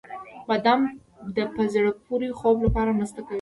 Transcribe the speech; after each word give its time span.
•بادام 0.47 0.81
د 1.35 1.37
په 1.55 1.61
زړه 1.73 1.91
پورې 2.05 2.27
خوب 2.39 2.57
لپاره 2.65 2.95
مرسته 2.99 3.19
کوي. 3.21 3.29